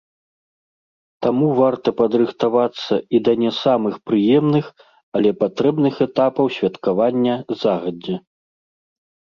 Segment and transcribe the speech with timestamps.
[1.25, 4.65] Таму варта падрыхтавацца і да не самых прыемных,
[5.21, 8.15] але патрэбных этапаў святкавання загадзя.